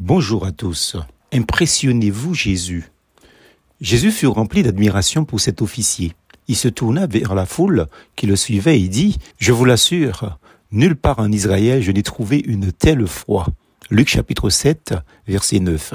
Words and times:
Bonjour 0.00 0.46
à 0.46 0.52
tous. 0.52 0.96
Impressionnez-vous 1.32 2.32
Jésus. 2.32 2.88
Jésus 3.80 4.12
fut 4.12 4.28
rempli 4.28 4.62
d'admiration 4.62 5.24
pour 5.24 5.40
cet 5.40 5.60
officier. 5.60 6.14
Il 6.46 6.54
se 6.54 6.68
tourna 6.68 7.08
vers 7.08 7.34
la 7.34 7.46
foule 7.46 7.88
qui 8.14 8.28
le 8.28 8.36
suivait 8.36 8.80
et 8.80 8.86
dit, 8.86 9.18
Je 9.38 9.50
vous 9.50 9.64
l'assure, 9.64 10.38
nulle 10.70 10.94
part 10.94 11.18
en 11.18 11.32
Israël 11.32 11.82
je 11.82 11.90
n'ai 11.90 12.04
trouvé 12.04 12.38
une 12.38 12.70
telle 12.70 13.08
foi. 13.08 13.48
Luc 13.90 14.08
chapitre 14.08 14.50
7, 14.50 14.94
verset 15.26 15.58
9. 15.58 15.94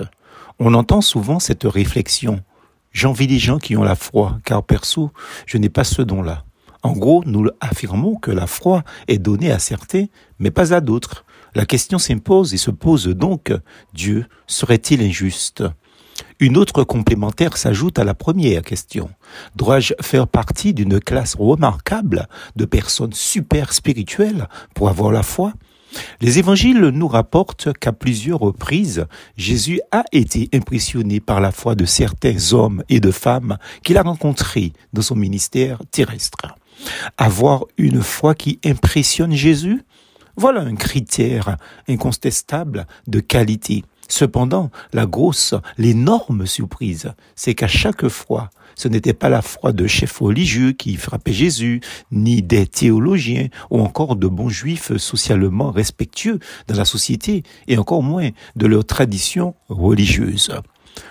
On 0.60 0.74
entend 0.74 1.00
souvent 1.00 1.40
cette 1.40 1.64
réflexion. 1.64 2.44
J'envie 2.92 3.28
les 3.28 3.40
gens 3.40 3.58
qui 3.58 3.78
ont 3.78 3.84
la 3.84 3.96
foi, 3.96 4.38
car 4.44 4.64
perso, 4.64 5.12
je 5.46 5.58
n'ai 5.58 5.70
pas 5.70 5.86
ce 5.86 6.02
don-là. 6.02 6.44
En 6.84 6.92
gros, 6.92 7.24
nous 7.26 7.48
affirmons 7.62 8.16
que 8.16 8.32
la 8.32 8.48
foi 8.48 8.84
est 9.08 9.18
donnée 9.18 9.52
à 9.52 9.60
certains, 9.60 10.08
mais 10.40 10.52
pas 10.52 10.74
à 10.74 10.82
d'autres. 10.82 11.24
La 11.56 11.66
question 11.66 12.00
s'impose 12.00 12.54
et 12.54 12.58
se 12.58 12.72
pose 12.72 13.08
donc, 13.08 13.54
Dieu 13.94 14.26
serait-il 14.48 15.02
injuste? 15.02 15.64
Une 16.40 16.58
autre 16.58 16.84
complémentaire 16.84 17.58
s'ajoute 17.58 18.00
à 18.00 18.04
la 18.04 18.14
première 18.14 18.64
question. 18.64 19.10
Dois-je 19.56 19.94
faire 20.02 20.28
partie 20.28 20.74
d'une 20.74 21.00
classe 21.00 21.36
remarquable 21.36 22.28
de 22.56 22.66
personnes 22.66 23.14
super 23.14 23.72
spirituelles 23.74 24.48
pour 24.74 24.90
avoir 24.90 25.12
la 25.12 25.24
foi? 25.24 25.54
Les 26.22 26.40
évangiles 26.40 26.88
nous 26.88 27.08
rapportent 27.08 27.72
qu'à 27.74 27.94
plusieurs 27.94 28.40
reprises, 28.40 29.06
Jésus 29.38 29.80
a 29.92 30.04
été 30.12 30.50
impressionné 30.54 31.20
par 31.20 31.40
la 31.40 31.52
foi 31.52 31.76
de 31.76 31.86
certains 31.86 32.54
hommes 32.54 32.84
et 32.90 33.00
de 33.00 33.12
femmes 33.12 33.58
qu'il 33.84 33.98
a 33.98 34.02
rencontrés 34.02 34.74
dans 34.92 35.04
son 35.04 35.16
ministère 35.16 35.80
terrestre. 35.92 36.56
Avoir 37.18 37.66
une 37.78 38.02
foi 38.02 38.34
qui 38.34 38.60
impressionne 38.66 39.34
Jésus, 39.34 39.84
voilà 40.36 40.62
un 40.62 40.76
critère 40.76 41.58
incontestable 41.88 42.88
de 43.08 43.20
qualité. 43.20 43.84
Cependant, 44.10 44.70
la 44.92 45.06
grosse, 45.06 45.56
l'énorme 45.78 46.46
surprise, 46.46 47.14
c'est 47.36 47.56
qu'à 47.56 47.68
chaque 47.68 48.08
fois, 48.10 48.50
ce 48.76 48.88
n'était 48.88 49.14
pas 49.14 49.30
la 49.30 49.42
foi 49.42 49.72
de 49.72 49.88
chefs 49.88 50.20
religieux 50.20 50.72
qui 50.72 50.96
frappaient 50.98 51.34
Jésus, 51.34 51.82
ni 52.12 52.42
des 52.42 52.68
théologiens 52.68 53.48
ou 53.70 53.80
encore 53.80 54.16
de 54.16 54.28
bons 54.28 54.50
juifs 54.50 54.96
socialement 54.98 55.72
respectueux 55.72 56.40
dans 56.68 56.76
la 56.76 56.86
société, 56.86 57.44
et 57.68 57.78
encore 57.78 58.04
moins 58.04 58.30
de 58.56 58.68
leurs 58.68 58.86
traditions 58.86 59.56
religieuses. 59.70 60.52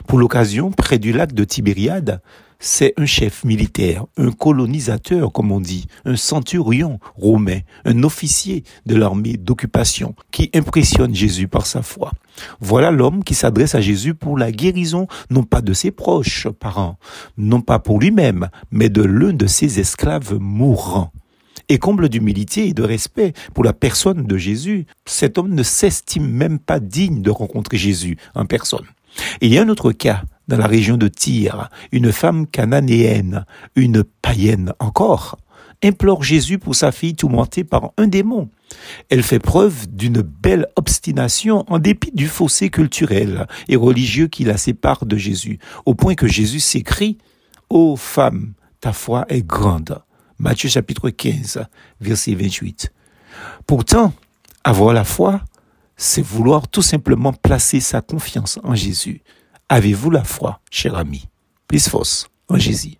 Pour 0.06 0.18
l'occasion, 0.18 0.70
près 0.70 0.98
du 0.98 1.12
lac 1.12 1.32
de 1.32 1.44
Tibériade, 1.44 2.20
c'est 2.64 2.94
un 2.96 3.06
chef 3.06 3.44
militaire, 3.44 4.06
un 4.16 4.30
colonisateur, 4.30 5.32
comme 5.32 5.50
on 5.50 5.60
dit, 5.60 5.88
un 6.04 6.14
centurion 6.14 7.00
romain, 7.16 7.58
un 7.84 8.04
officier 8.04 8.62
de 8.86 8.94
l'armée 8.94 9.36
d'occupation, 9.36 10.14
qui 10.30 10.48
impressionne 10.54 11.12
Jésus 11.12 11.48
par 11.48 11.66
sa 11.66 11.82
foi. 11.82 12.12
Voilà 12.60 12.92
l'homme 12.92 13.24
qui 13.24 13.34
s'adresse 13.34 13.74
à 13.74 13.80
Jésus 13.80 14.14
pour 14.14 14.38
la 14.38 14.52
guérison, 14.52 15.08
non 15.28 15.42
pas 15.42 15.60
de 15.60 15.72
ses 15.72 15.90
proches 15.90 16.46
parents, 16.48 16.98
non 17.36 17.62
pas 17.62 17.80
pour 17.80 17.98
lui-même, 17.98 18.48
mais 18.70 18.88
de 18.88 19.02
l'un 19.02 19.32
de 19.32 19.48
ses 19.48 19.80
esclaves 19.80 20.38
mourants. 20.38 21.12
Et 21.68 21.78
comble 21.78 22.08
d'humilité 22.08 22.68
et 22.68 22.74
de 22.74 22.82
respect 22.82 23.32
pour 23.54 23.64
la 23.64 23.72
personne 23.72 24.24
de 24.24 24.36
Jésus, 24.36 24.86
cet 25.04 25.38
homme 25.38 25.54
ne 25.54 25.62
s'estime 25.62 26.28
même 26.28 26.58
pas 26.58 26.80
digne 26.80 27.22
de 27.22 27.30
rencontrer 27.30 27.76
Jésus 27.76 28.16
en 28.34 28.46
personne. 28.46 28.86
Il 29.40 29.52
y 29.52 29.58
a 29.58 29.62
un 29.62 29.68
autre 29.68 29.92
cas 29.92 30.22
dans 30.48 30.56
la 30.56 30.66
région 30.66 30.96
de 30.96 31.08
Tyr, 31.08 31.68
une 31.92 32.12
femme 32.12 32.46
cananéenne, 32.46 33.44
une 33.76 34.04
païenne 34.22 34.72
encore, 34.78 35.38
implore 35.82 36.22
Jésus 36.22 36.58
pour 36.58 36.74
sa 36.74 36.92
fille 36.92 37.14
tourmentée 37.14 37.64
par 37.64 37.92
un 37.96 38.06
démon. 38.06 38.48
Elle 39.10 39.22
fait 39.22 39.38
preuve 39.38 39.86
d'une 39.88 40.22
belle 40.22 40.66
obstination 40.76 41.64
en 41.68 41.78
dépit 41.78 42.12
du 42.12 42.26
fossé 42.26 42.70
culturel 42.70 43.46
et 43.68 43.76
religieux 43.76 44.28
qui 44.28 44.44
la 44.44 44.56
sépare 44.56 45.06
de 45.06 45.16
Jésus, 45.16 45.58
au 45.84 45.94
point 45.94 46.14
que 46.14 46.28
Jésus 46.28 46.60
s'écrie 46.60 47.18
Ô 47.68 47.96
femme, 47.96 48.52
ta 48.80 48.92
foi 48.92 49.24
est 49.28 49.46
grande. 49.46 50.02
Matthieu 50.42 50.68
chapitre 50.68 51.08
15, 51.08 51.64
verset 52.00 52.34
28. 52.34 52.92
Pourtant, 53.64 54.12
avoir 54.64 54.92
la 54.92 55.04
foi, 55.04 55.40
c'est 55.96 56.20
vouloir 56.20 56.66
tout 56.66 56.82
simplement 56.82 57.32
placer 57.32 57.78
sa 57.78 58.00
confiance 58.00 58.58
en 58.64 58.74
Jésus. 58.74 59.22
Avez-vous 59.68 60.10
la 60.10 60.24
foi, 60.24 60.60
cher 60.68 60.96
ami? 60.96 61.28
Plus 61.68 61.88
force 61.88 62.26
en 62.48 62.58
Jésus. 62.58 62.90